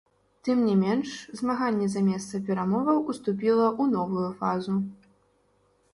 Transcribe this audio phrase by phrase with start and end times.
[0.47, 1.09] Тым не менш,
[1.41, 4.75] змаганне за месца перамоваў уступіла ў новую фазу.